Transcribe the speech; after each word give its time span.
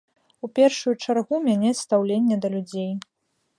У 0.45 0.47
першую 0.59 0.93
чаргу 1.05 1.35
мяняць 1.49 1.75
стаўленне 1.83 2.35
да 2.47 2.53
людзей. 2.57 2.91